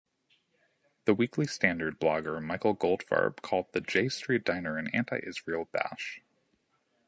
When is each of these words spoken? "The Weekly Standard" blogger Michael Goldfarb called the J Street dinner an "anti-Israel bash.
"The 1.05 1.13
Weekly 1.13 1.45
Standard" 1.45 1.99
blogger 1.99 2.41
Michael 2.43 2.75
Goldfarb 2.75 3.43
called 3.43 3.67
the 3.71 3.81
J 3.81 4.09
Street 4.09 4.43
dinner 4.43 4.75
an 4.79 4.87
"anti-Israel 4.95 5.69
bash. 5.71 6.23